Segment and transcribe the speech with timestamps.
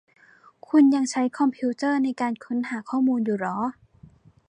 [0.67, 3.57] คุณยังใช้คอมพิวเตอร์ในการค้นหาข้อมูลอยู่หรอ